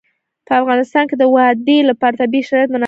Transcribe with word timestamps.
په 0.47 0.53
افغانستان 0.61 1.03
کې 1.09 1.15
د 1.17 1.23
وادي 1.35 1.77
لپاره 1.89 2.19
طبیعي 2.21 2.45
شرایط 2.49 2.69
مناسب 2.69 2.77
دي. 2.77 2.79